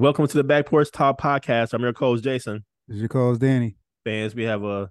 [0.00, 1.74] Welcome to the Back Porch Talk podcast.
[1.74, 2.64] I'm your co-host Jason.
[2.88, 3.76] This is your co-host Danny.
[4.02, 4.90] Fans, we have a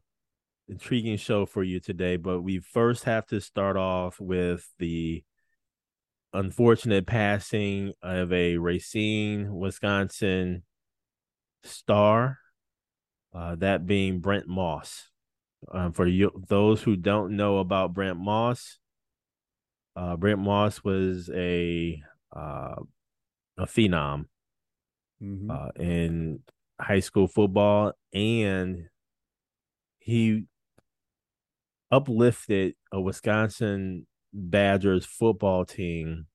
[0.67, 5.23] intriguing show for you today, but we first have to start off with the
[6.31, 10.61] unfortunate passing of a Racine, Wisconsin
[11.63, 12.37] star,
[13.33, 15.09] uh, that being Brent Moss.
[15.71, 18.77] Um, for you, those who don't know about Brent Moss,
[19.95, 21.99] uh, Brent Moss was a
[22.31, 22.75] uh,
[23.57, 24.25] a phenom
[25.21, 25.51] Mm-hmm.
[25.51, 26.39] uh, in
[26.79, 28.87] high school football, and
[29.99, 30.45] he
[31.91, 36.27] uplifted a Wisconsin Badgers football team,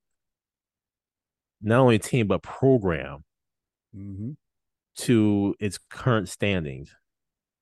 [1.62, 3.24] not only team but program
[3.96, 4.32] Mm-hmm.
[4.96, 6.92] to its current standings.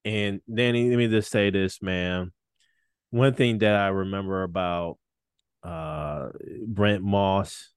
[0.05, 2.33] And Danny, let me just say this, man.
[3.11, 4.99] One thing that I remember about
[5.63, 6.31] uh,
[6.67, 7.71] Brent Moss,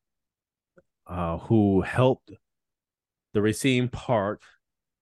[1.06, 2.32] uh, who helped
[3.36, 4.42] the Racine Park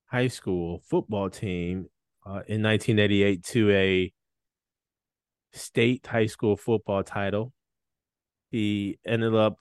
[0.07, 1.85] High School football team
[2.25, 4.11] uh, in 1988 to a
[5.53, 7.53] state high school football title.
[8.49, 9.57] He ended up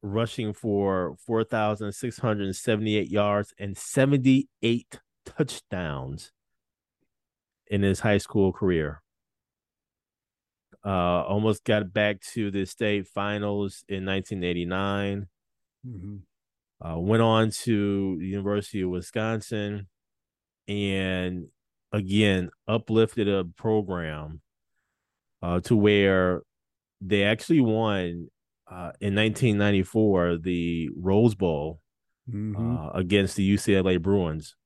[0.00, 6.30] rushing for 4,678 yards and 78 touchdowns
[7.66, 9.02] in his high school career.
[10.84, 15.26] Uh, almost got back to the state finals in 1989.
[15.84, 16.16] Mm-hmm.
[16.84, 19.88] Uh, went on to the University of Wisconsin,
[20.68, 21.46] and
[21.92, 24.40] again uplifted a program
[25.42, 26.42] uh, to where
[27.00, 28.28] they actually won
[28.70, 31.80] uh, in 1994 the Rose Bowl
[32.28, 32.76] Mm-hmm.
[32.76, 34.56] uh, against the UCLA Bruins.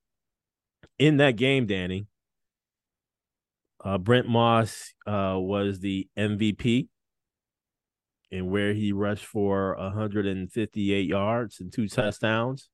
[0.97, 2.07] In that game, Danny,
[3.85, 6.87] uh, Brent Moss uh, was the MVP,
[8.31, 12.69] and where he rushed for 158 yards and two touchdowns.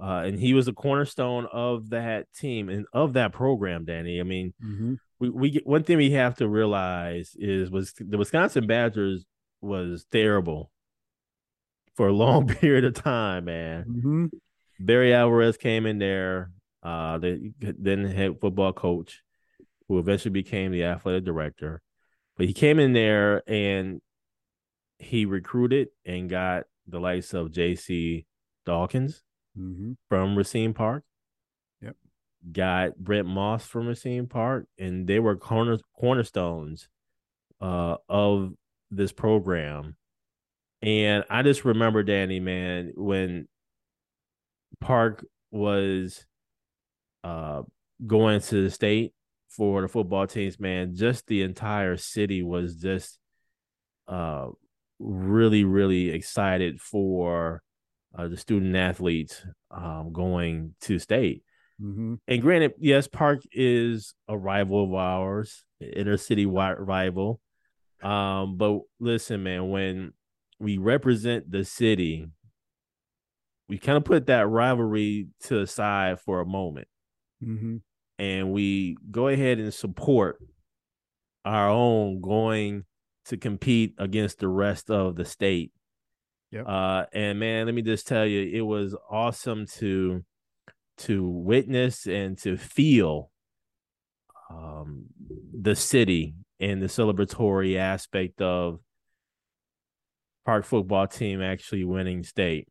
[0.00, 4.18] Uh, and he was a cornerstone of that team and of that program, Danny.
[4.20, 4.94] I mean, Mm-hmm.
[5.20, 9.24] we, we get one thing we have to realize is was the Wisconsin Badgers
[9.60, 10.70] was terrible
[11.94, 13.84] for a long period of time, man.
[13.88, 14.26] Mm-hmm.
[14.80, 16.50] Barry Alvarez came in there,
[16.82, 19.22] uh, the then head football coach,
[19.86, 21.80] who eventually became the athletic director.
[22.36, 24.00] But he came in there and
[25.04, 28.26] he recruited and got the likes of J.C.
[28.66, 29.22] Dawkins
[29.56, 29.92] Mm-hmm.
[30.08, 31.04] from Racine Park.
[31.80, 31.94] Yep.
[32.50, 36.88] Got Brent Moss from Racine Park, and they were corner cornerstones
[37.60, 38.54] uh, of
[38.90, 39.94] this program.
[40.82, 43.46] And I just remember Danny, man, when
[44.80, 46.26] Park was
[47.22, 47.62] uh,
[48.04, 49.14] going to the state
[49.48, 53.20] for the football teams, man, just the entire city was just
[54.08, 54.48] uh,
[54.98, 57.62] really, really excited for
[58.16, 61.42] uh, the student athletes um, going to state.
[61.82, 62.14] Mm-hmm.
[62.28, 67.40] And granted, yes, Park is a rival of ours, inner city rival.
[68.02, 70.12] Um, but listen, man, when
[70.60, 72.28] we represent the city,
[73.68, 76.86] we kind of put that rivalry to the side for a moment
[77.42, 77.76] Mm-hmm.
[78.18, 80.38] and we go ahead and support
[81.44, 82.84] our own going
[83.26, 85.72] to compete against the rest of the state.
[86.50, 86.66] Yep.
[86.68, 90.24] Uh, and man, let me just tell you, it was awesome to
[90.96, 93.30] to witness and to feel
[94.50, 95.06] um,
[95.52, 98.78] the city and the celebratory aspect of
[100.44, 102.68] Park football team actually winning state.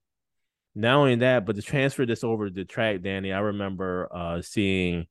[0.75, 4.41] Not only that, but to transfer this over to the track, Danny, I remember uh,
[4.41, 5.07] seeing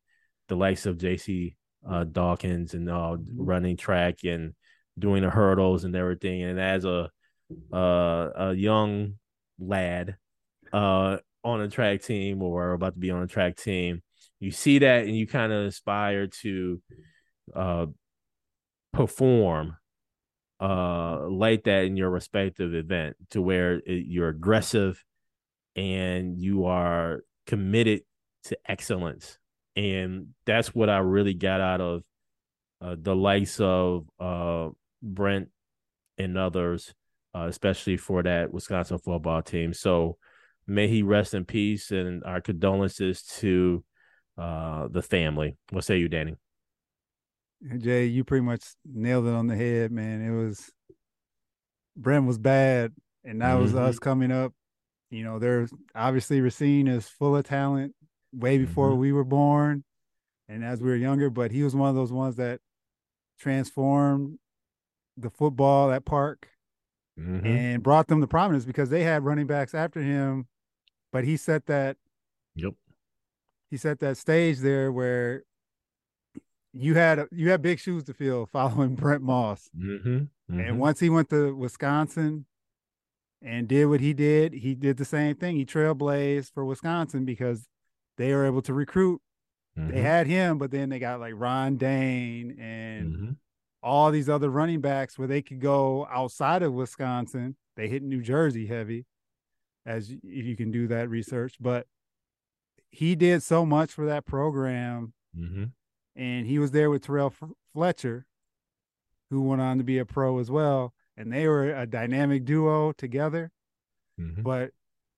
[0.49, 1.57] the likes of JC
[1.89, 4.55] uh, Dawkins and uh, running track and
[4.99, 6.43] doing the hurdles and everything.
[6.43, 7.11] And as a
[7.73, 9.15] uh, a young
[9.59, 10.17] lad
[10.73, 14.03] uh, on a track team or about to be on a track team,
[14.41, 16.83] you see that and you kind of aspire to
[17.55, 17.87] uh,
[18.93, 19.77] perform
[20.61, 25.03] uh, like that in your respective event to where it, you're aggressive
[25.75, 28.03] and you are committed
[28.45, 29.39] to excellence.
[29.75, 32.03] And that's what I really got out of
[32.81, 34.69] uh, the likes of uh,
[35.03, 35.49] Brent
[36.19, 36.95] and others,
[37.35, 39.73] uh, especially for that Wisconsin football team.
[39.75, 40.17] So
[40.67, 43.85] may he rest in peace, and our condolences to
[44.39, 45.57] uh, the family.
[45.71, 46.37] What say you, Danny?
[47.79, 50.21] Jay, you pretty much nailed it on the head, man.
[50.23, 50.71] It was
[51.97, 52.93] Brent was bad,
[53.25, 53.63] and that mm-hmm.
[53.63, 54.53] was us coming up.
[55.11, 57.95] You know, there's obviously Racine is full of talent
[58.33, 59.01] way before mm-hmm.
[59.01, 59.85] we were born,
[60.49, 61.31] and as we were younger.
[61.31, 62.61] But he was one of those ones that
[63.39, 64.39] transformed
[65.17, 66.49] the football at Park
[67.19, 67.47] mm-hmm.
[67.47, 70.47] and brought them to prominence because they had running backs after him,
[71.13, 71.97] but he set that.
[72.55, 72.75] Yep.
[73.71, 75.45] He set that stage there where
[76.73, 79.71] you had you had big shoes to fill following Brent Moss.
[79.77, 80.17] Mm-hmm.
[80.17, 80.61] Mm-hmm.
[80.61, 82.47] And once he went to Wisconsin
[83.41, 85.57] and did what he did, he did the same thing.
[85.57, 87.69] He trailblazed for Wisconsin because
[88.19, 89.21] they were able to recruit.
[89.79, 89.95] Mm-hmm.
[89.95, 93.31] They had him, but then they got like Ron Dayne and mm-hmm.
[93.83, 97.57] All these other running backs where they could go outside of Wisconsin.
[97.77, 99.07] They hit New Jersey heavy,
[99.85, 101.57] as if you can do that research.
[101.61, 101.87] But
[102.91, 105.65] he did so much for that program mm-hmm
[106.15, 107.33] and he was there with Terrell
[107.73, 108.27] Fletcher,
[109.31, 112.93] who went on to be a pro as well, and they were a dynamic duo
[112.93, 113.51] together.
[114.21, 114.43] Mm-hmm.
[114.43, 114.73] But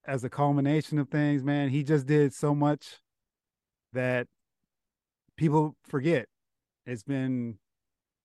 [0.07, 3.01] as a culmination of things, man, he just did so much
[3.93, 4.29] that
[5.37, 6.29] people forget.
[6.87, 7.59] It's been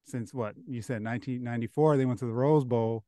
[0.09, 3.03] since what you said 1994 they went to the Rose Bowl.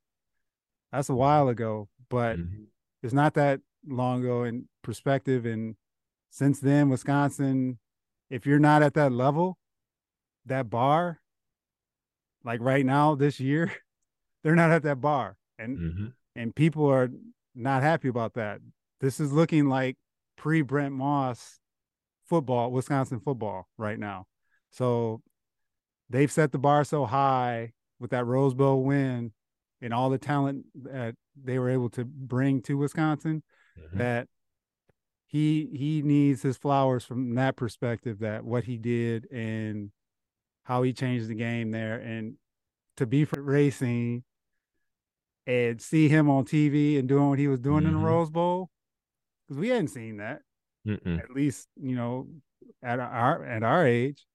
[0.90, 2.64] That's a while ago, but mm-hmm.
[3.02, 5.76] it's not that long ago in perspective and
[6.30, 7.78] since then Wisconsin
[8.32, 9.58] if you're not at that level,
[10.46, 11.20] that bar,
[12.42, 13.70] like right now this year,
[14.42, 16.06] they're not at that bar, and mm-hmm.
[16.34, 17.10] and people are
[17.54, 18.60] not happy about that.
[19.00, 19.98] This is looking like
[20.38, 21.60] pre Brent Moss
[22.24, 24.26] football, Wisconsin football right now.
[24.70, 25.20] So
[26.10, 29.32] they've set the bar so high with that Rose Bowl win
[29.80, 33.42] and all the talent that they were able to bring to Wisconsin
[33.78, 33.98] mm-hmm.
[33.98, 34.28] that
[35.26, 39.90] he he needs his flowers from that perspective that what he did and
[40.64, 42.34] how he changed the game there and
[42.96, 44.22] to be for Racine
[45.46, 47.88] and see him on TV and doing what he was doing mm-hmm.
[47.88, 48.06] in the mm-hmm.
[48.06, 48.70] Rose Bowl
[49.46, 50.42] because we hadn't seen that
[50.86, 51.18] Mm-mm.
[51.18, 52.28] at least you know
[52.82, 54.26] at our at our age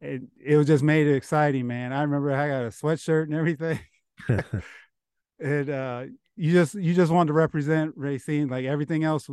[0.00, 3.34] it it was just made it exciting man I remember I got a sweatshirt and
[3.34, 3.80] everything
[5.40, 6.04] and uh
[6.36, 9.28] you just you just wanted to represent Racine like everything else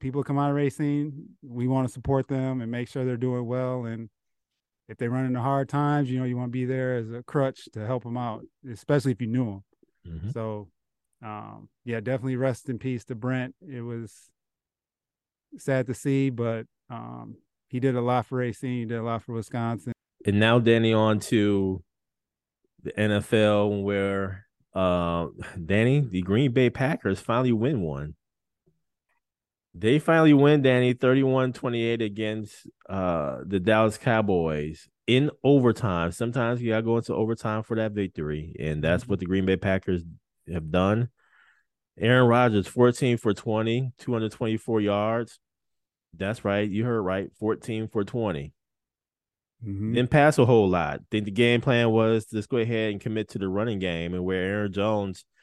[0.00, 3.46] people come out of Racine, we want to support them and make sure they're doing
[3.46, 3.84] well.
[3.84, 4.08] And
[4.88, 7.22] if they run into hard times, you know, you want to be there as a
[7.22, 9.64] crutch to help them out, especially if you knew them.
[10.08, 10.30] Mm-hmm.
[10.30, 10.68] So,
[11.22, 13.54] um, yeah, definitely rest in peace to Brent.
[13.60, 14.30] It was
[15.58, 17.36] sad to see, but um,
[17.68, 19.92] he did a lot for Racine, he did a lot for Wisconsin.
[20.26, 21.82] And now, Danny, on to
[22.82, 25.26] the NFL, where uh,
[25.64, 28.14] Danny, the Green Bay Packers finally win one.
[29.72, 36.10] They finally win, Danny, 31-28 against uh, the Dallas Cowboys in overtime.
[36.10, 39.56] Sometimes you gotta go into overtime for that victory, and that's what the Green Bay
[39.56, 40.02] Packers
[40.52, 41.08] have done.
[41.98, 45.38] Aaron Rodgers, 14 for 20, 224 yards.
[46.16, 46.68] That's right.
[46.68, 47.30] You heard right.
[47.38, 48.52] 14 for 20.
[49.66, 49.94] Mm-hmm.
[49.94, 51.00] Didn't pass a whole lot.
[51.10, 54.24] Think the game plan was just go ahead and commit to the running game, and
[54.24, 55.24] where Aaron Jones–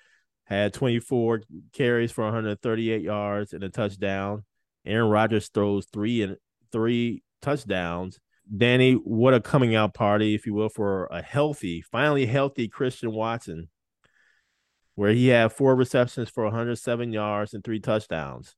[0.48, 1.42] had 24
[1.74, 4.46] carries for 138 yards and a touchdown.
[4.86, 6.38] Aaron Rodgers throws three and
[6.72, 8.20] three touchdowns.
[8.56, 13.12] Danny, what a coming out party, if you will, for a healthy, finally healthy Christian
[13.12, 13.68] Watson,
[14.96, 18.56] where he had four receptions for 107 yards and three touchdowns.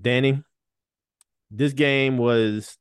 [0.00, 0.42] Danny,
[1.50, 2.78] this game was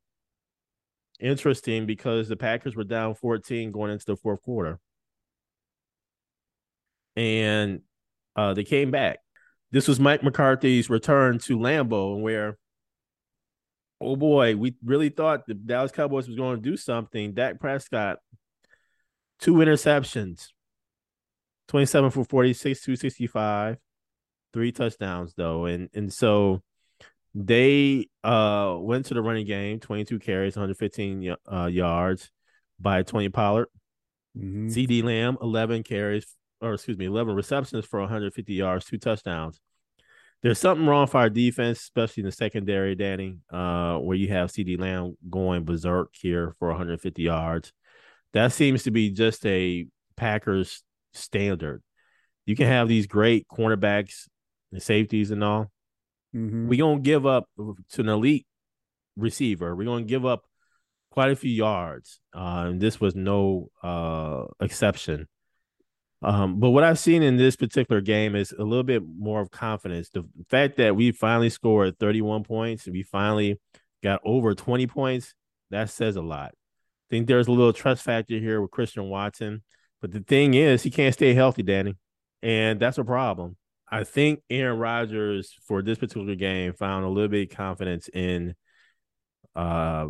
[1.19, 4.79] interesting because the Packers were down 14 going into the fourth quarter.
[7.15, 7.81] And
[8.35, 9.19] uh, they came back.
[9.71, 12.57] This was Mike McCarthy's return to Lambeau, where,
[13.99, 17.33] oh boy, we really thought the Dallas Cowboys was going to do something.
[17.33, 18.19] Dak Prescott,
[19.39, 20.49] two interceptions,
[21.67, 23.77] 27 for 46, 265,
[24.53, 25.65] three touchdowns, though.
[25.65, 26.61] And and so
[27.39, 32.31] they uh went to the running game, 22 carries, 115 uh, yards
[32.79, 33.67] by Tony Pollard.
[34.35, 34.67] Mm-hmm.
[34.69, 36.25] CeeDee Lamb, 11 carries,
[36.61, 39.59] or excuse me, 11 receptions for 150 yards, two touchdowns.
[40.41, 44.51] There's something wrong for our defense, especially in the secondary, Danny, uh, where you have
[44.51, 47.71] CeeDee Lamb going berserk here for 150 yards.
[48.33, 51.81] That seems to be just a Packers standard.
[52.45, 54.27] You can have these great cornerbacks
[54.71, 55.71] and safeties and all.
[56.35, 56.67] Mm-hmm.
[56.67, 58.45] We're going to give up to an elite
[59.15, 59.75] receiver.
[59.75, 60.45] We're going to give up
[61.11, 62.19] quite a few yards.
[62.35, 65.27] Uh, and this was no uh, exception.
[66.21, 69.51] Um, but what I've seen in this particular game is a little bit more of
[69.51, 70.09] confidence.
[70.09, 73.59] The fact that we finally scored 31 points, we finally
[74.03, 75.33] got over 20 points,
[75.69, 76.51] that says a lot.
[76.53, 79.63] I think there's a little trust factor here with Christian Watson.
[80.01, 81.95] But the thing is, he can't stay healthy, Danny.
[82.41, 83.57] And that's a problem.
[83.89, 88.55] I think Aaron Rodgers for this particular game found a little bit of confidence in
[89.55, 90.07] uh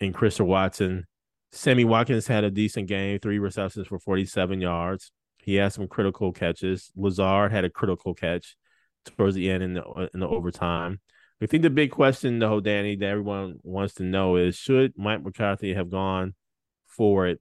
[0.00, 1.06] in Christian Watson.
[1.52, 5.12] Sammy Watkins had a decent game, three receptions for 47 yards.
[5.38, 6.90] He had some critical catches.
[6.96, 8.56] Lazard had a critical catch
[9.04, 11.00] towards the end in the in the overtime.
[11.40, 15.22] I think the big question, though, Danny, that everyone wants to know is: Should Mike
[15.22, 16.34] McCarthy have gone
[16.86, 17.40] for it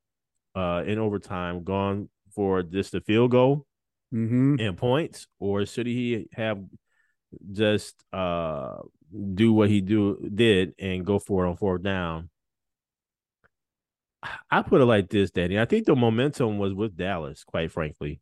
[0.55, 3.65] uh, in overtime, gone for just a field goal
[4.13, 4.55] mm-hmm.
[4.59, 6.59] and points, or should he have
[7.51, 8.77] just uh,
[9.33, 12.29] do what he do did and go for it on fourth down?
[14.49, 15.59] I put it like this, Danny.
[15.59, 18.21] I think the momentum was with Dallas, quite frankly.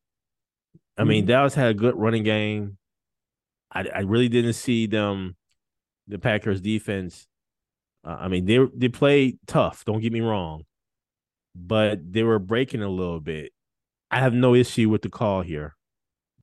[0.98, 1.32] I mean, mm-hmm.
[1.32, 2.78] Dallas had a good running game.
[3.72, 5.36] I, I really didn't see them,
[6.08, 7.28] the Packers defense.
[8.04, 9.84] Uh, I mean, they they played tough.
[9.86, 10.64] Don't get me wrong,
[11.54, 13.52] but they were breaking a little bit.
[14.10, 15.76] I have no issue with the call here.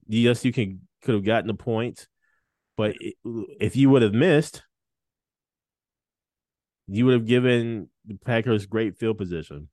[0.08, 2.06] Yes, you can could have gotten the points,
[2.76, 4.62] but if you would have missed,
[6.86, 9.68] you would have given the Packers great field position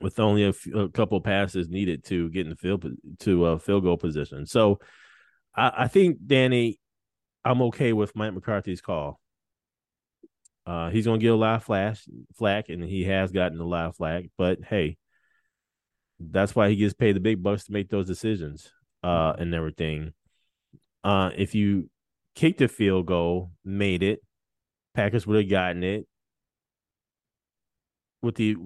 [0.00, 2.84] with only a, couple passes needed to get in the field
[3.20, 4.46] to a field goal position.
[4.46, 4.78] So
[5.54, 6.78] I, I think Danny,
[7.44, 9.20] I'm okay with Mike McCarthy's call.
[10.66, 12.04] Uh, he's gonna get a lot of flash
[12.36, 14.26] flack, and he has gotten a lot of flack.
[14.38, 14.98] But hey,
[16.20, 18.70] that's why he gets paid the big bucks to make those decisions
[19.02, 20.12] uh, and everything.
[21.02, 21.88] Uh, if you
[22.34, 24.20] kicked a field goal, made it,
[24.94, 26.06] Packers would have gotten it
[28.22, 28.56] with the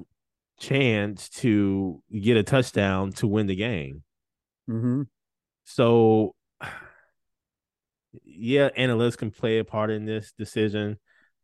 [0.59, 4.03] chance to get a touchdown to win the game.
[4.69, 5.03] Mm-hmm.
[5.65, 6.35] So,
[8.25, 10.99] yeah, analysts can play a part in this decision,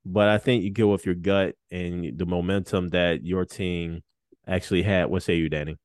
[0.05, 4.03] but I think you go with your gut and the momentum that your team
[4.47, 5.07] actually had.
[5.07, 5.77] What say you, Danny?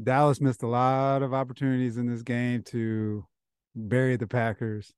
[0.00, 3.26] Dallas missed a lot of opportunities in this game to
[3.74, 4.92] bury the Packers.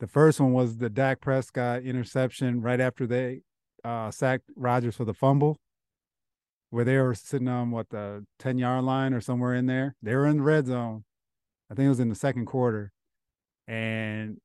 [0.00, 3.42] The first one was the Dak Prescott interception right after they
[3.84, 5.58] uh, sacked Rodgers for the fumble,
[6.70, 9.94] where they were sitting on what the ten yard line or somewhere in there.
[10.02, 11.04] They were in the red zone.
[11.70, 12.92] I think it was in the second quarter,
[13.66, 14.38] and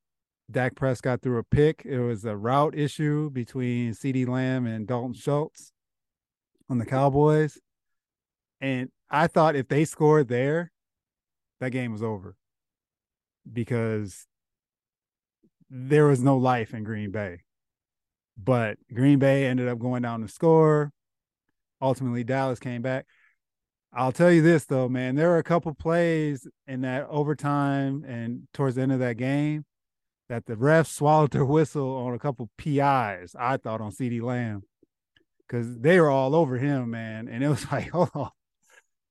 [0.50, 1.82] Dak Prescott threw a pick.
[1.84, 5.72] It was a route issue between CeeDee Lamb and Dalton Schultz
[6.70, 7.58] on the Cowboys.
[8.60, 10.72] And I thought if they scored there,
[11.60, 12.36] that game was over
[13.50, 14.26] because
[15.70, 17.40] there was no life in Green Bay.
[18.36, 20.92] But Green Bay ended up going down to score.
[21.80, 23.06] Ultimately, Dallas came back.
[23.92, 25.14] I'll tell you this though, man.
[25.14, 29.64] There were a couple plays in that overtime and towards the end of that game
[30.28, 33.34] that the refs swallowed their whistle on a couple PIs.
[33.38, 34.62] I thought on CeeDee Lamb
[35.46, 37.28] because they were all over him, man.
[37.28, 38.30] And it was like, hold on,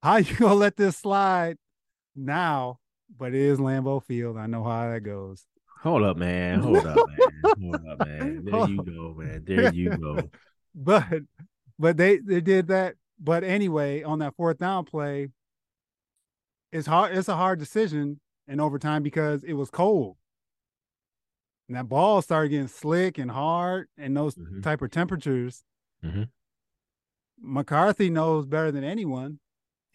[0.01, 1.57] how you gonna let this slide
[2.15, 2.79] now?
[3.17, 4.37] But it is Lambeau Field.
[4.37, 5.45] I know how that goes.
[5.81, 6.59] Hold up, man.
[6.61, 7.53] Hold up, man.
[7.61, 8.45] Hold up, man.
[8.45, 9.43] There you go, man.
[9.45, 10.29] There you go.
[10.75, 11.21] but
[11.79, 12.95] but they they did that.
[13.19, 15.29] But anyway, on that fourth down play,
[16.71, 17.17] it's hard.
[17.17, 20.17] It's a hard decision in overtime because it was cold.
[21.67, 24.61] And that ball started getting slick and hard and those mm-hmm.
[24.61, 25.63] type of temperatures.
[26.03, 26.23] Mm-hmm.
[27.41, 29.39] McCarthy knows better than anyone.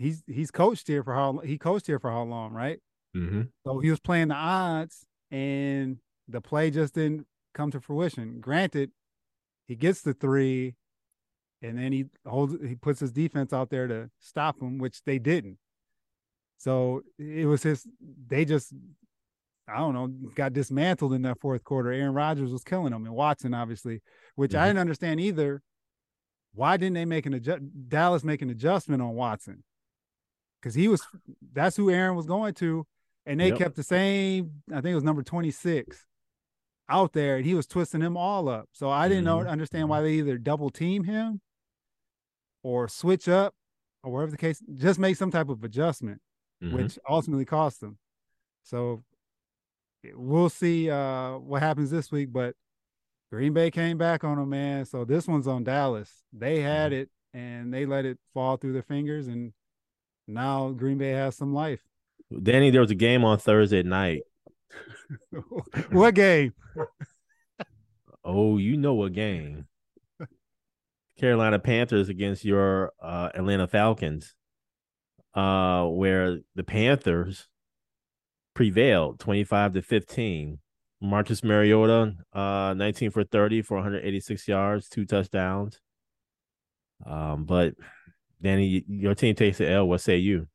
[0.03, 2.81] He's he's coached here for how long he coached here for how long, right?
[3.17, 3.43] Mm-hmm.
[3.65, 8.41] So he was playing the odds and the play just didn't come to fruition.
[8.41, 8.91] Granted,
[9.69, 10.75] he gets the three,
[11.63, 15.19] and then he holds he puts his defense out there to stop him, which they
[15.19, 15.59] didn't.
[16.59, 17.87] So it was his
[18.27, 18.73] they just
[19.69, 21.93] I don't know, got dismantled in that fourth quarter.
[21.93, 24.03] Aaron Rodgers was killing them, and Watson, obviously,
[24.35, 24.61] which mm-hmm.
[24.61, 25.63] I didn't understand either.
[26.55, 27.63] Why didn't they make an adjust?
[27.89, 29.63] Dallas make an adjustment on Watson?
[30.63, 31.03] Because he was
[31.53, 32.87] that's who Aaron was going to
[33.27, 33.59] and they yep.
[33.59, 34.63] kept the same.
[34.71, 36.07] I think it was number twenty six
[36.89, 38.69] out there, and he was twisting them all up.
[38.73, 39.45] So I didn't mm-hmm.
[39.45, 41.41] know understand why they either double team him
[42.63, 43.55] or switch up
[44.03, 44.63] or whatever the case.
[44.75, 46.21] Just make some type of adjustment,
[46.63, 46.77] mm-hmm.
[46.77, 47.99] which ultimately cost them.
[48.63, 49.03] So
[50.15, 52.55] we'll see uh, what happens this week, but.
[53.33, 54.85] Green Bay came back on them, man.
[54.85, 56.23] So this one's on Dallas.
[56.35, 57.01] They had mm-hmm.
[57.01, 59.55] it and they let it fall through their fingers, and
[60.33, 61.81] now Green Bay has some life.
[62.43, 64.23] Danny, there was a game on Thursday night.
[65.91, 66.55] what game?
[68.25, 69.67] oh, you know what game.
[71.21, 74.35] Carolina Panthers against your uh, Atlanta Falcons.
[75.35, 77.49] uh, where the Panthers
[78.55, 80.59] prevailed 25 to 15.
[81.01, 85.81] Marcus Mariota, uh, 19 for 30 for 186 yards, two touchdowns.
[87.05, 87.75] Um, but
[88.43, 89.89] Danny, your team takes the L.
[89.89, 90.49] What say you?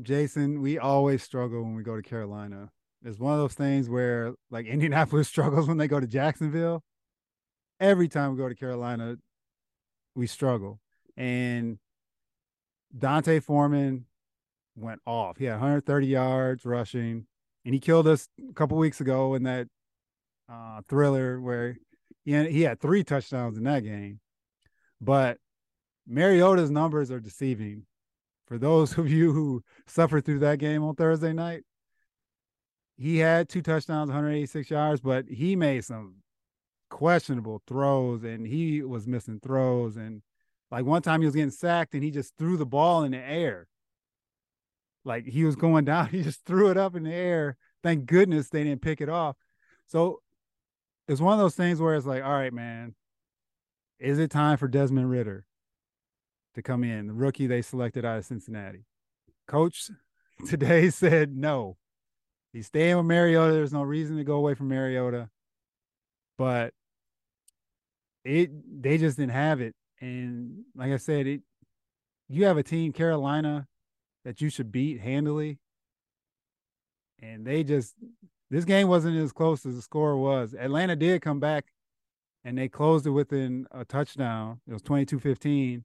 [0.00, 2.70] Jason, we always struggle when we go to Carolina.
[3.04, 6.82] It's one of those things where like Indianapolis struggles when they go to Jacksonville.
[7.80, 9.16] Every time we go to Carolina,
[10.14, 10.78] we struggle.
[11.16, 11.78] And
[12.96, 14.04] D'Onta Foreman
[14.76, 15.38] went off.
[15.38, 17.26] He had 130 yards rushing,
[17.64, 19.66] and he killed us a couple weeks ago in that
[20.50, 21.76] uh, thriller where
[22.24, 24.20] he had, he had three touchdowns in that game.
[25.00, 25.38] But
[26.06, 27.86] Mariota's numbers are deceiving.
[28.46, 31.62] For those of you who suffered through that game on Thursday night,
[32.96, 36.16] he had two touchdowns, 186 yards, but he made some
[36.90, 39.96] questionable throws and he was missing throws.
[39.96, 40.22] And
[40.70, 43.18] like one time he was getting sacked and he just threw the ball in the
[43.18, 43.66] air.
[45.04, 47.56] Like he was going down, he just threw it up in the air.
[47.82, 49.36] Thank goodness they didn't pick it off.
[49.86, 50.20] So
[51.08, 52.94] it's one of those things where it's like, all right, man,
[53.98, 55.44] is it time for Desmond Ridder
[56.54, 58.84] to come in, the rookie they selected out of Cincinnati?
[59.46, 59.90] Coach
[60.48, 61.76] today said no.
[62.52, 63.52] He's staying with Mariota.
[63.54, 65.30] There's no reason to go away from Mariota.
[66.36, 66.74] But
[68.24, 68.50] it
[68.82, 69.74] they just didn't have it.
[70.00, 71.42] And like I said, it
[72.28, 73.66] you have a team, Carolina,
[74.24, 75.58] that you should beat handily.
[77.20, 77.94] And they just
[78.50, 80.54] this game wasn't as close as the score was.
[80.54, 81.66] Atlanta did come back
[82.44, 84.60] and they closed it within a touchdown.
[84.68, 85.84] It was 22-15.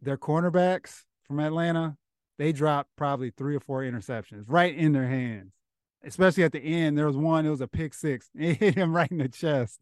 [0.00, 1.96] Their cornerbacks from Atlanta,
[2.38, 5.52] they dropped probably three or four interceptions right in their hands.
[6.04, 7.44] Especially at the end, there was one.
[7.44, 8.30] It was a pick six.
[8.34, 9.80] It hit him right in the chest.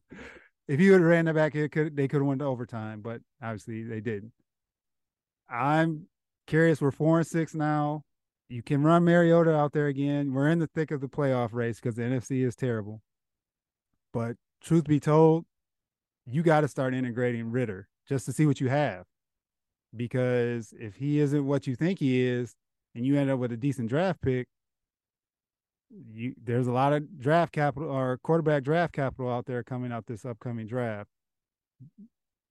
[0.67, 3.03] If you would have ran that back, it could they could have went to overtime,
[3.03, 4.33] but obviously they didn't.
[5.49, 6.07] I'm
[6.47, 6.81] curious.
[6.81, 8.03] We're four and six now
[8.49, 10.33] you can run Mariota out there again.
[10.33, 13.03] We're in the thick of the playoff race because the NFC is terrible.
[14.13, 15.47] But truth be told,
[16.27, 19.05] you got to start integrating Ridder just to see what you have.
[19.97, 22.55] Because if he isn't what you think he is,
[22.95, 24.49] and you end up with a decent draft pick,
[25.91, 30.07] you there's a lot of draft capital or quarterback draft capital out there coming out
[30.07, 31.09] this upcoming draft.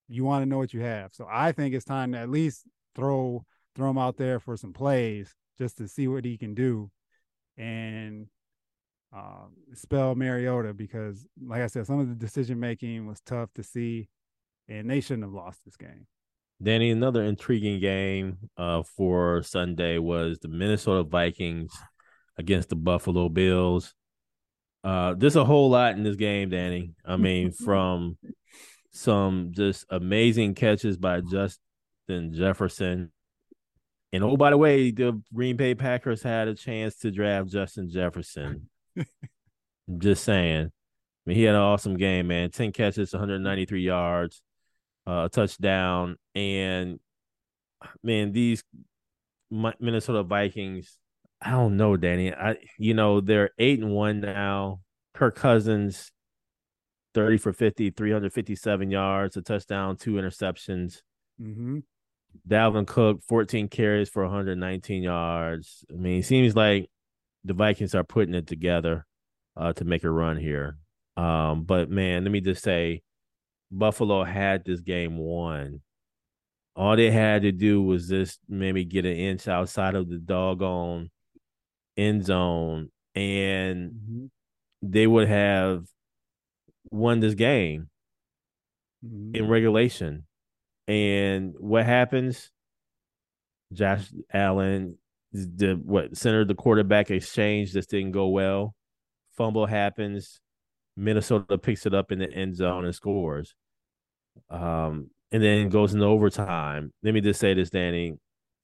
[0.08, 1.14] You want to know what you have.
[1.14, 2.64] So I think it's time to at least
[2.96, 3.44] throw
[3.76, 6.90] throw him out there for some plays just to see what he can do
[7.58, 8.28] and
[9.16, 13.64] uh, spell Mariota because, like I said, some of the decision making was tough to
[13.64, 14.10] see,
[14.68, 16.08] and they shouldn't have lost this game.
[16.62, 21.74] Danny, another intriguing game uh, for Sunday was the Minnesota Vikings
[22.38, 23.94] against the Buffalo Bills.
[24.84, 26.94] Uh, there's a whole lot in this game, Danny.
[27.06, 28.18] I mean, from
[28.92, 33.12] some just amazing catches by Justin Jefferson
[34.16, 37.90] and oh, by the way, the Green Bay Packers had a chance to draft Justin
[37.90, 38.70] Jefferson.
[39.98, 40.68] just saying.
[40.68, 40.72] I
[41.26, 42.50] mean, he had an awesome game, man.
[42.50, 44.42] 10 catches, 193 yards,
[45.06, 46.18] a touchdown.
[46.34, 47.00] And
[48.04, 48.64] man, these
[49.52, 50.98] Minnesota Vikings,
[51.42, 52.34] I don't know, Danny.
[52.34, 54.82] I you know, they're eight and one now.
[55.14, 56.12] Kirk Cousins,
[57.14, 61.02] 30 for 50, 357 yards, a touchdown, two interceptions.
[61.42, 61.80] Mm-hmm.
[62.48, 65.86] Dalvin Cook, 14 carries for 119 yards.
[65.90, 66.90] I mean, it seems like
[67.46, 69.06] the Vikings are putting it together
[69.56, 70.78] uh, to make a run here.
[71.16, 73.02] Um, but man, let me just say,
[73.72, 75.82] Buffalo had this game won.
[76.76, 81.10] All they had to do was just maybe get an inch outside of the doggone
[81.96, 84.26] end zone, and mm-hmm.
[84.82, 85.86] they would have
[86.92, 87.90] won this game
[89.06, 89.36] mm-hmm.
[89.36, 90.26] in regulation.
[90.88, 92.52] And what happens?
[93.74, 94.98] Josh Allen,
[95.32, 98.76] the what center the quarterback exchange just didn't go well.
[99.38, 100.40] Fumble happens.
[100.98, 103.56] Minnesota picks it up in the end zone and scores.
[104.50, 106.94] Um, and then goes into overtime.
[107.04, 108.18] Let me just say this, Danny.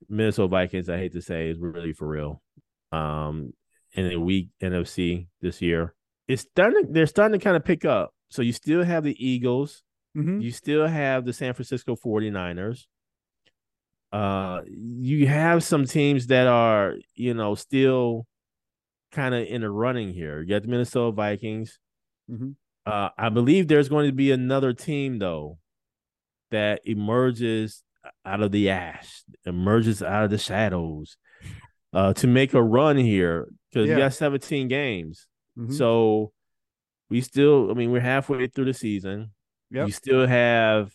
[0.09, 2.41] Minnesota Vikings, I hate to say, is really for real.
[2.91, 3.53] Um,
[3.93, 5.93] in a weak NFC this year.
[6.27, 8.13] It's starting they're starting to kind of pick up.
[8.29, 9.83] So you still have the Eagles,
[10.17, 10.41] Mm-hmm.
[10.41, 12.85] You still have the San Francisco 49ers.
[14.11, 18.25] Uh, you have some teams that are, you know, still
[19.13, 20.41] kind of in the running here.
[20.41, 21.79] You got the Minnesota Vikings.
[22.29, 22.51] Mm-hmm.
[22.85, 25.59] Uh, I believe there's going to be another team though
[26.49, 27.83] that emerges
[28.25, 31.17] out of the ash, emerges out of the shadows,
[31.93, 33.95] uh, to make a run here because yeah.
[33.95, 35.27] you got 17 games.
[35.57, 35.73] Mm-hmm.
[35.73, 36.31] So
[37.09, 39.31] we still, I mean, we're halfway through the season.
[39.71, 39.87] Yep.
[39.87, 40.93] You still have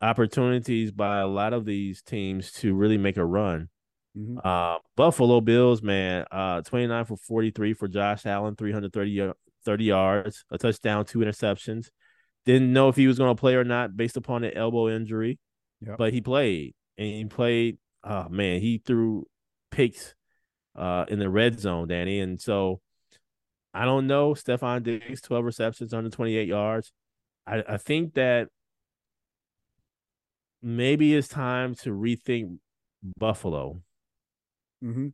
[0.00, 3.68] opportunities by a lot of these teams to really make a run.
[4.16, 4.38] Mm-hmm.
[4.44, 9.32] Uh, Buffalo Bills, man, uh, 29 for 43 for Josh Allen, 330
[9.64, 11.88] 30 yards, a touchdown, two interceptions.
[12.44, 15.38] Didn't know if he was going to play or not based upon an elbow injury,
[15.80, 15.96] yep.
[15.98, 17.78] but he played and he played.
[18.04, 19.26] Oh man, he threw
[19.70, 20.14] picks
[20.76, 22.20] uh, in the red zone, Danny.
[22.20, 22.80] And so
[23.74, 24.34] I don't know.
[24.34, 26.92] Stefon Diggs, 12 receptions, 128 yards.
[27.46, 28.48] I, I think that
[30.62, 32.58] maybe it's time to rethink
[33.18, 33.82] Buffalo.
[34.82, 35.08] Mm-hmm.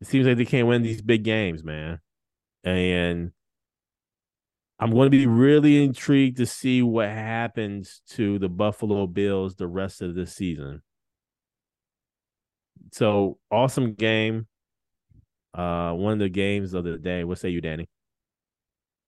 [0.00, 2.00] It seems like they can't win these big games, man.
[2.64, 3.32] And
[4.78, 9.66] I'm going to be really intrigued to see what happens to the Buffalo Bills the
[9.66, 10.82] rest of the season.
[12.92, 14.46] So awesome game.
[15.52, 17.24] Uh, one of the games of the day.
[17.24, 17.88] What say you, Danny?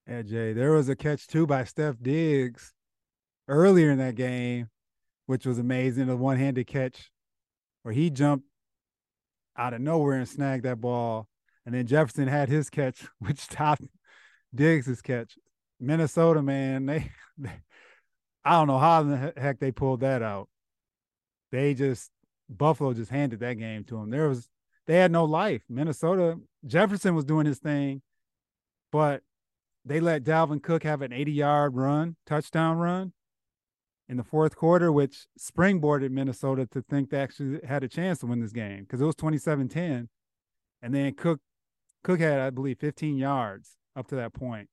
[0.08, 0.52] Yeah, Jay.
[0.52, 2.72] There was a catch too by Steph Diggs
[3.48, 4.68] earlier in that game,
[5.26, 6.08] which was amazing.
[6.08, 7.10] A one-handed catch
[7.82, 8.46] where he jumped
[9.56, 11.28] out of nowhere and snagged that ball,
[11.64, 13.86] and then Jefferson had his catch, which topped
[14.54, 15.38] Diggs' catch.
[15.80, 17.52] Minnesota, man, they, they
[18.44, 20.48] I don't know how the heck they pulled that out.
[21.50, 22.10] They just
[22.48, 24.10] Buffalo just handed that game to them.
[24.10, 24.48] There was
[24.86, 25.62] they had no life.
[25.68, 28.02] Minnesota Jefferson was doing his thing,
[28.90, 29.22] but
[29.84, 33.12] they let Dalvin Cook have an 80 yard run, touchdown run
[34.08, 38.26] in the fourth quarter, which springboarded Minnesota to think they actually had a chance to
[38.26, 40.08] win this game because it was 27 10.
[40.82, 41.40] And then Cook
[42.02, 44.68] Cook had, I believe, 15 yards up to that point.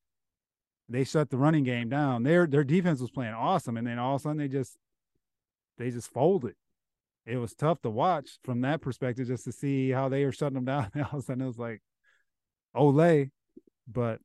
[0.88, 2.24] They shut the running game down.
[2.24, 3.78] Their their defense was playing awesome.
[3.78, 4.76] And then all of a sudden they just
[5.78, 6.56] they just folded
[7.30, 10.56] it was tough to watch from that perspective just to see how they were shutting
[10.56, 10.90] them down.
[10.94, 11.82] And all of a sudden it was like,
[12.76, 13.30] Olay.
[13.88, 14.20] But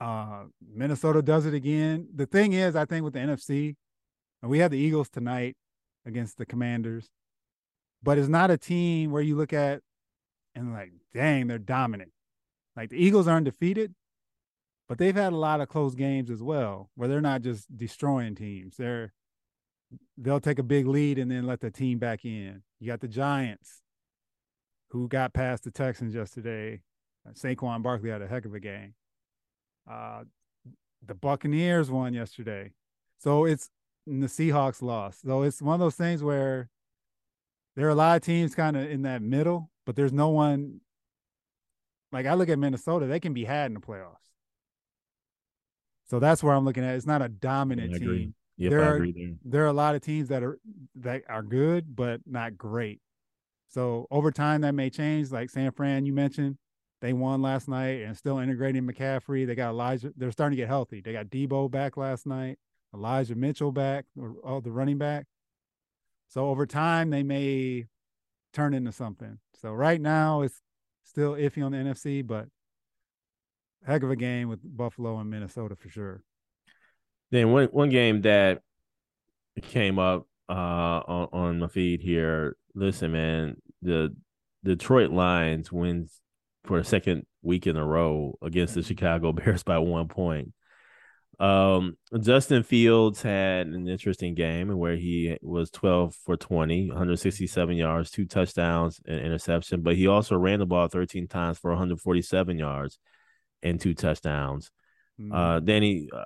[0.00, 0.44] uh
[0.74, 2.08] Minnesota does it again.
[2.14, 3.76] The thing is, I think with the NFC,
[4.42, 5.56] and we have the Eagles tonight
[6.06, 7.10] against the Commanders,
[8.02, 9.82] but it's not a team where you look at
[10.54, 12.12] and like, dang, they're dominant.
[12.76, 13.94] Like the Eagles are undefeated,
[14.88, 18.34] but they've had a lot of close games as well, where they're not just destroying
[18.34, 18.76] teams.
[18.76, 19.12] They're
[20.16, 22.62] they'll take a big lead and then let the team back in.
[22.78, 23.82] You got the Giants,
[24.90, 26.82] who got past the Texans yesterday.
[27.28, 28.94] Uh, Saquon Barkley had a heck of a game.
[29.90, 30.24] Uh,
[31.06, 32.72] the Buccaneers won yesterday,
[33.18, 33.70] so it's
[34.06, 35.22] the Seahawks lost.
[35.22, 36.68] So it's one of those things where
[37.76, 40.80] there are a lot of teams kind of in that middle, but there's no one.
[42.12, 44.14] Like I look at Minnesota, they can be had in the playoffs.
[46.08, 46.94] So that's where I'm looking at.
[46.94, 48.34] It's not a dominant team.
[48.56, 49.32] Yep, there are, there.
[49.44, 50.60] There are a lot of teams that are
[50.94, 53.00] that are good but not great.
[53.68, 55.32] So over time that may change.
[55.32, 56.56] Like San Fran, you mentioned,
[57.00, 59.44] they won last night and still integrating McCaffrey.
[59.44, 60.12] They got Elijah.
[60.16, 61.00] They're starting to get healthy.
[61.00, 62.60] They got Deebo back last night.
[62.94, 64.04] Elijah Mitchell back,
[64.44, 65.26] oh, the running back.
[66.28, 67.86] So over time they may
[68.52, 69.38] turn into something.
[69.60, 70.60] So right now it's
[71.04, 72.46] still iffy on the NFC, but
[73.86, 76.22] heck of a game with Buffalo and Minnesota for sure.
[77.30, 78.62] Then one one game that
[79.62, 82.56] came up uh, on, on my feed here.
[82.74, 84.14] Listen, man, the
[84.64, 86.20] Detroit Lions wins
[86.64, 90.52] for a second week in a row against the Chicago Bears by one point.
[91.40, 98.10] Um, Justin Fields had an interesting game where he was 12 for 20, 167 yards,
[98.10, 102.98] two touchdowns, and interception, but he also ran the ball 13 times for 147 yards
[103.62, 104.70] and two touchdowns.
[105.18, 105.32] Mm-hmm.
[105.32, 106.24] Uh, Danny, uh,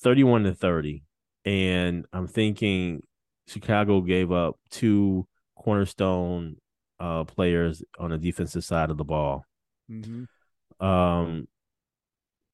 [0.00, 1.04] 31 to 30.
[1.44, 3.02] And I'm thinking
[3.46, 5.26] Chicago gave up two
[5.56, 6.56] cornerstone
[6.98, 9.44] uh, players on the defensive side of the ball.
[9.90, 10.84] Mm-hmm.
[10.84, 11.48] Um,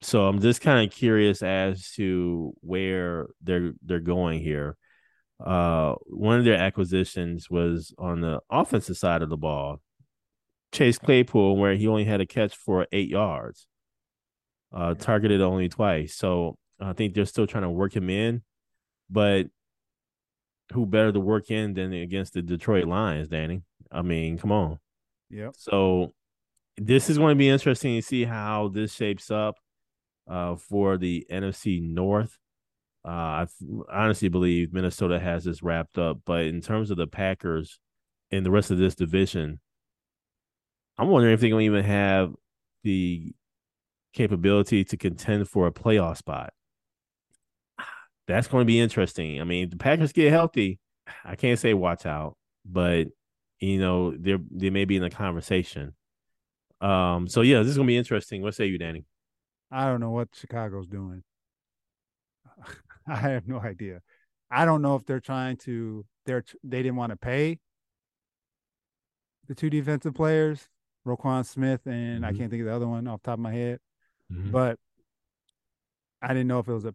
[0.02, 4.76] so I'm just kind of curious as to where they're they're going here.
[5.44, 9.80] Uh, one of their acquisitions was on the offensive side of the ball.
[10.72, 13.66] Chase Claypool, where he only had a catch for eight yards,
[14.74, 16.14] uh, targeted only twice.
[16.14, 18.42] So I think they're still trying to work him in,
[19.08, 19.46] but
[20.72, 23.62] who better to work in than against the Detroit Lions, Danny?
[23.90, 24.78] I mean, come on.
[25.30, 25.50] Yeah.
[25.54, 26.12] So
[26.76, 29.56] this is going to be interesting to see how this shapes up
[30.28, 32.38] uh, for the NFC North.
[33.06, 33.46] Uh, I
[33.92, 37.78] honestly believe Minnesota has this wrapped up, but in terms of the Packers
[38.32, 39.60] and the rest of this division,
[40.98, 42.34] I'm wondering if they're going to even have
[42.82, 43.32] the
[44.12, 46.52] capability to contend for a playoff spot
[48.26, 49.40] that's going to be interesting.
[49.40, 50.80] I mean, the Packers get healthy.
[51.24, 53.08] I can't say watch out, but
[53.60, 55.94] you know, they they may be in the conversation.
[56.80, 58.42] Um, so yeah, this is gonna be interesting.
[58.42, 59.04] What say you, Danny?
[59.76, 61.22] I don't know what Chicago's doing.
[63.06, 64.00] I have no idea.
[64.50, 67.58] I don't know if they're trying to they're they didn't want to pay
[69.48, 70.66] the two defensive players,
[71.06, 72.24] Roquan Smith and mm-hmm.
[72.24, 73.78] I can't think of the other one off the top of my head.
[74.32, 74.50] Mm-hmm.
[74.50, 74.78] But
[76.22, 76.94] I didn't know if it was a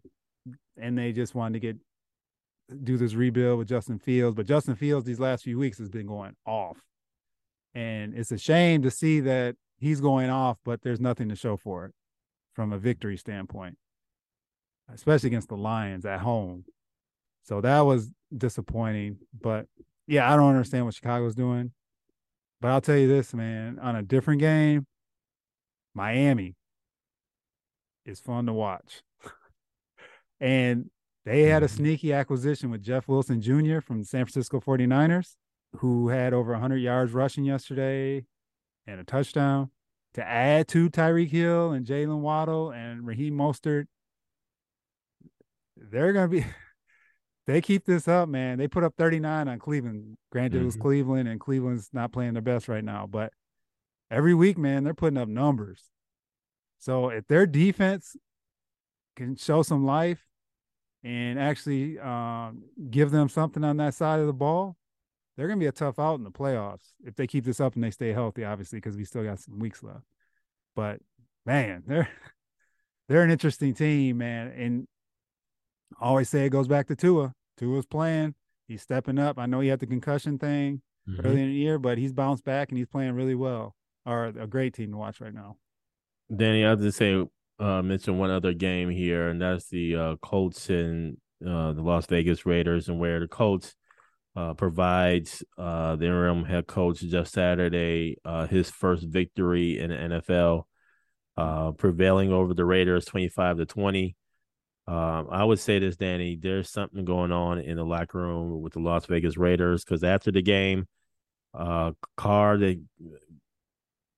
[0.76, 1.76] and they just wanted to get
[2.82, 4.34] do this rebuild with Justin Fields.
[4.34, 6.78] But Justin Fields these last few weeks has been going off.
[7.74, 11.56] And it's a shame to see that he's going off, but there's nothing to show
[11.56, 11.94] for it
[12.54, 13.76] from a victory standpoint,
[14.92, 16.64] especially against the Lions at home.
[17.44, 19.18] So that was disappointing.
[19.38, 19.66] But
[20.06, 21.72] yeah, I don't understand what Chicago's doing.
[22.60, 24.86] But I'll tell you this, man, on a different game,
[25.94, 26.54] Miami
[28.06, 29.02] is fun to watch.
[30.40, 30.90] and
[31.24, 31.76] they had a mm-hmm.
[31.76, 33.80] sneaky acquisition with Jeff Wilson Jr.
[33.80, 35.34] from the San Francisco 49ers,
[35.76, 38.24] who had over 100 yards rushing yesterday
[38.86, 39.70] and a touchdown.
[40.14, 43.86] To add to Tyreek Hill and Jaylen Waddle and Raheem Mostert,
[45.76, 46.46] they're going to be,
[47.46, 48.58] they keep this up, man.
[48.58, 50.16] They put up 39 on Cleveland.
[50.30, 50.62] Granted, mm-hmm.
[50.62, 50.82] it was mm-hmm.
[50.82, 53.32] Cleveland, and Cleveland's not playing their best right now, but
[54.10, 55.82] every week, man, they're putting up numbers.
[56.78, 58.16] So if their defense
[59.16, 60.24] can show some life
[61.04, 64.76] and actually um, give them something on that side of the ball,
[65.36, 67.74] they're going to be a tough out in the playoffs if they keep this up
[67.74, 70.04] and they stay healthy, obviously, because we still got some weeks left.
[70.76, 71.00] But
[71.46, 72.08] man, they're
[73.08, 74.48] they're an interesting team, man.
[74.48, 74.88] And
[76.00, 77.34] I always say it goes back to Tua.
[77.58, 78.34] Tua's playing.
[78.68, 79.38] He's stepping up.
[79.38, 81.26] I know he had the concussion thing mm-hmm.
[81.26, 83.74] early in the year, but he's bounced back and he's playing really well.
[84.04, 85.56] Or a great team to watch right now.
[86.34, 87.24] Danny, I have to say,
[87.58, 92.06] uh, mention one other game here, and that's the uh, Colts and uh, the Las
[92.06, 93.74] Vegas Raiders, and where the Colts
[94.34, 99.96] uh, provides uh, the interim head coach Jeff Saturday uh, his first victory in the
[99.96, 100.64] NFL,
[101.36, 104.16] uh, prevailing over the Raiders twenty five to twenty.
[104.88, 106.36] Um, I would say this, Danny.
[106.36, 110.32] There's something going on in the locker room with the Las Vegas Raiders because after
[110.32, 110.86] the game,
[111.54, 112.80] uh, Carr, the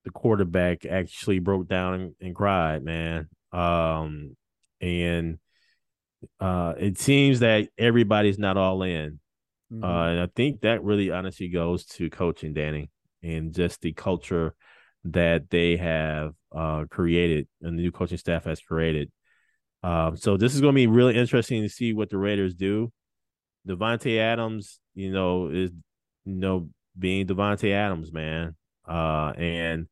[0.04, 3.28] the quarterback, actually broke down and, and cried, man.
[3.52, 4.36] Um,
[4.80, 5.38] and
[6.40, 9.20] uh, it seems that everybody's not all in.
[9.74, 9.84] Mm-hmm.
[9.84, 12.90] Uh, and I think that really honestly goes to coaching, Danny,
[13.22, 14.54] and just the culture
[15.04, 19.10] that they have uh, created and the new coaching staff has created.
[19.82, 22.90] Um, so this is going to be really interesting to see what the Raiders do.
[23.68, 25.70] Davante Adams, you know, is
[26.24, 28.54] you know being Davante Adams, man,
[28.88, 29.86] uh, and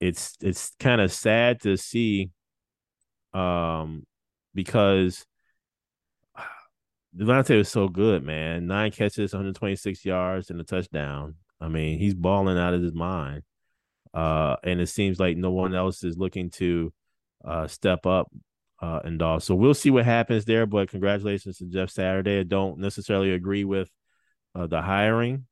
[0.00, 2.30] it's it's kind of sad to see,
[3.32, 4.04] um,
[4.54, 5.24] because
[7.16, 8.66] Davante was so good, man.
[8.66, 11.34] Nine catches, 126 yards, and a touchdown.
[11.60, 13.42] I mean, he's balling out of his mind.
[14.14, 16.92] Uh, and it seems like no one else is looking to
[17.44, 18.30] uh, step up
[18.80, 19.40] uh, and all.
[19.40, 20.66] So we'll see what happens there.
[20.66, 22.40] But congratulations to Jeff Saturday.
[22.40, 23.90] I don't necessarily agree with
[24.54, 25.46] uh, the hiring,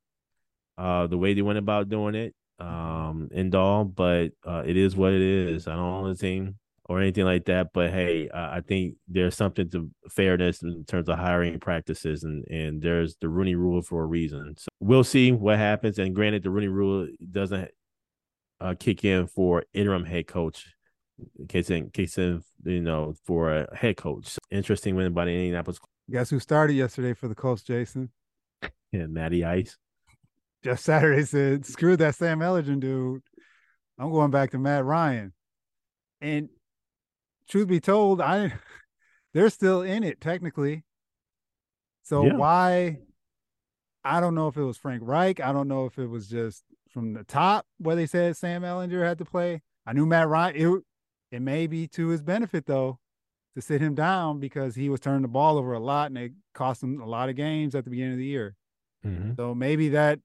[0.79, 3.85] uh, the way they went about doing it, um, and all.
[3.85, 5.66] But uh, it is what it is.
[5.66, 6.57] I don't own the team
[6.88, 7.68] or anything like that.
[7.72, 12.81] But hey, I think there's something to fairness in terms of hiring practices, and and
[12.81, 14.55] there's the Rooney Rule for a reason.
[14.57, 15.99] So we'll see what happens.
[15.99, 17.70] And granted, the Rooney Rule doesn't
[18.61, 20.66] uh, kick in for interim head coach.
[21.38, 24.27] In case in in you know for a head coach.
[24.27, 25.79] So interesting win by the Indianapolis.
[26.11, 28.11] Guess who started yesterday for the Colts, Jason?
[28.92, 29.77] Yeah, Matty Ice.
[30.62, 33.22] Jeff Saturday said, "Screw that Sam Ehlinger dude.
[33.99, 35.33] I'm going back to Matt Ryan."
[36.20, 36.49] And
[37.48, 38.52] truth be told, I
[39.35, 40.85] they're still in it technically.
[42.02, 42.35] So yeah.
[42.35, 42.98] why?
[44.04, 45.40] I don't know if it was Frank Reich.
[45.40, 49.04] I don't know if it was just from the top where they said Sam Ehlinger
[49.04, 49.62] had to play.
[49.85, 50.56] I knew Matt Ryan.
[50.56, 50.82] It,
[51.37, 53.00] it may be to his benefit though
[53.56, 56.32] to sit him down because he was turning the ball over a lot and it
[56.54, 58.54] cost him a lot of games at the beginning of the year.
[59.04, 59.32] Mm-hmm.
[59.37, 60.20] So maybe that,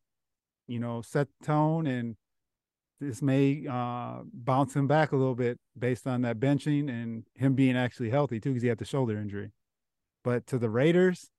[0.68, 2.16] you know, set the tone and
[3.02, 7.56] this may uh, bounce him back a little bit based on that benching and him
[7.56, 9.52] being actually healthy too, because he had the shoulder injury.
[10.24, 11.32] But to the Raiders,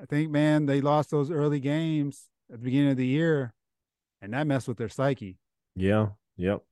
[0.00, 3.52] I think, man, they lost those early games at the beginning of the year,
[4.22, 5.36] and that messed with their psyche.
[5.76, 6.08] Yeah.
[6.38, 6.62] Yep.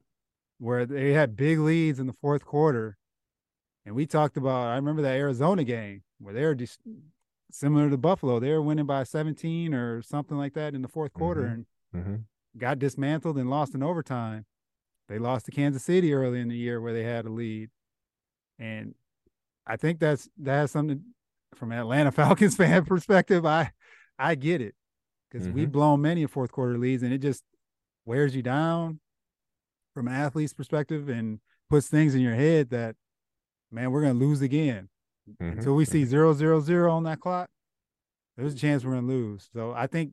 [0.59, 2.96] Where they had big leads in the fourth quarter.
[3.85, 6.78] And we talked about, I remember that Arizona game where they were just
[7.50, 8.40] similar to Buffalo.
[8.40, 11.42] They were winning by 17 or something like that in the fourth quarter.
[11.42, 11.98] Mm-hmm.
[11.98, 12.14] And mm-hmm
[12.57, 14.45] got dismantled and lost in overtime.
[15.09, 17.71] They lost to Kansas City early in the year where they had a lead.
[18.59, 18.95] And
[19.67, 21.03] I think that's that has something
[21.55, 23.45] from an Atlanta Falcons fan perspective.
[23.45, 23.73] I
[24.19, 24.75] I get it.
[25.31, 25.57] Because mm-hmm.
[25.57, 27.43] we've blown many fourth quarter leads and it just
[28.05, 29.01] wears you down
[29.95, 32.97] from an athlete's perspective and puts things in your head that
[33.71, 34.88] man, we're gonna lose again.
[35.29, 35.59] Mm-hmm.
[35.59, 37.49] Until we see zero zero zero on that clock,
[38.37, 39.49] there's a chance we're gonna lose.
[39.53, 40.12] So I think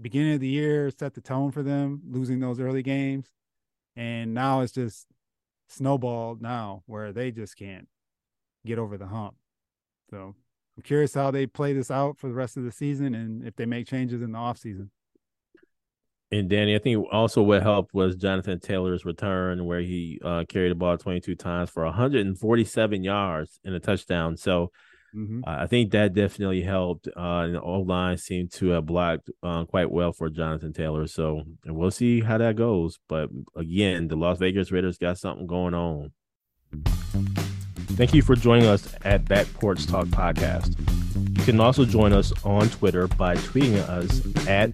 [0.00, 3.28] beginning of the year set the tone for them, losing those early games.
[3.96, 5.06] And now it's just
[5.68, 7.88] snowballed now where they just can't
[8.64, 9.34] get over the hump.
[10.10, 10.34] So
[10.76, 13.54] I'm curious how they play this out for the rest of the season and if
[13.56, 14.88] they make changes in the offseason.
[16.32, 20.70] And Danny, I think also what helped was Jonathan Taylor's return, where he uh, carried
[20.70, 24.36] the ball 22 times for 147 yards and a touchdown.
[24.36, 24.70] So
[25.14, 25.40] mm-hmm.
[25.46, 27.08] uh, I think that definitely helped.
[27.08, 31.06] Uh, and the O line seemed to have blocked uh, quite well for Jonathan Taylor.
[31.06, 32.98] So we'll see how that goes.
[33.08, 36.12] But again, the Las Vegas Raiders got something going on.
[37.94, 40.78] Thank you for joining us at Back Porch Talk Podcast.
[41.38, 44.70] You can also join us on Twitter by tweeting us at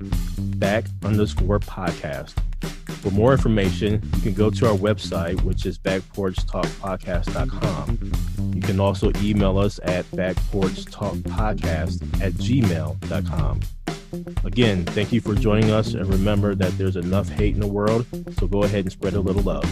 [0.58, 2.34] back underscore podcast.
[3.06, 8.12] For more information, you can go to our website, which is backporchtalkpodcast.com.
[8.52, 13.60] You can also email us at backporchtalkpodcast at gmail.com.
[14.44, 18.06] Again, thank you for joining us, and remember that there's enough hate in the world,
[18.40, 19.62] so go ahead and spread a little love.